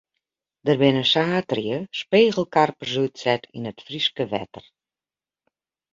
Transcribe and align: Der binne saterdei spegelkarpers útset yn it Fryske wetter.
Der 0.65 0.77
binne 0.81 1.03
saterdei 1.11 1.79
spegelkarpers 1.99 2.95
útset 3.03 3.43
yn 3.57 3.67
it 3.71 3.79
Fryske 3.85 4.23
wetter. 4.33 4.65